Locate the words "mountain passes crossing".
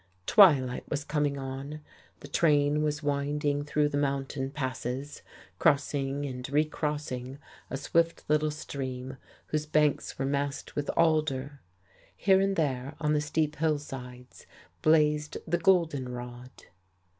3.99-6.25